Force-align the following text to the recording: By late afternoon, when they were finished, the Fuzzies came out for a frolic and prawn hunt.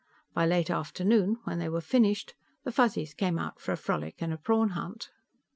By 0.33 0.47
late 0.47 0.71
afternoon, 0.71 1.37
when 1.43 1.59
they 1.59 1.69
were 1.69 1.79
finished, 1.79 2.33
the 2.63 2.71
Fuzzies 2.71 3.13
came 3.13 3.37
out 3.37 3.59
for 3.59 3.71
a 3.71 3.77
frolic 3.77 4.15
and 4.19 4.43
prawn 4.43 4.69
hunt. 4.69 5.11